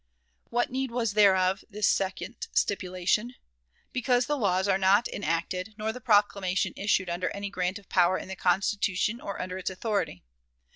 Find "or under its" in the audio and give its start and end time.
9.21-9.69